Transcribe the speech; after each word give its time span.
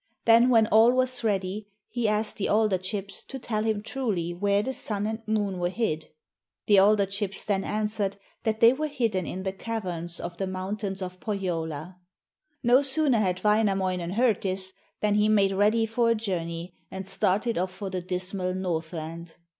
Then 0.25 0.49
when 0.49 0.65
all 0.65 0.91
was 0.93 1.23
ready, 1.23 1.67
he 1.91 2.07
asked 2.09 2.37
the 2.37 2.49
alder 2.49 2.79
chips 2.79 3.23
to 3.25 3.37
tell 3.37 3.61
him 3.63 3.83
truly 3.83 4.33
where 4.33 4.63
the 4.63 4.73
sun 4.73 5.05
and 5.05 5.21
moon 5.27 5.59
were 5.59 5.69
hid. 5.69 6.07
The 6.65 6.79
alder 6.79 7.05
chips 7.05 7.45
then 7.45 7.63
answered, 7.63 8.17
that 8.41 8.61
they 8.61 8.73
were 8.73 8.87
hidden 8.87 9.27
in 9.27 9.43
the 9.43 9.51
caverns 9.53 10.19
of 10.19 10.37
the 10.37 10.47
mountains 10.47 11.03
of 11.03 11.19
Pohjola. 11.19 11.97
No 12.63 12.81
sooner 12.81 13.19
had 13.19 13.43
Wainamoinen 13.43 14.13
heard 14.13 14.41
this, 14.41 14.73
than 15.01 15.13
he 15.13 15.29
made 15.29 15.51
ready 15.51 15.85
for 15.85 16.09
a 16.09 16.15
journey 16.15 16.73
and 16.89 17.05
started 17.05 17.59
off 17.59 17.71
for 17.71 17.91
the 17.91 18.01
dismal 18.01 18.55
Northland. 18.55 19.35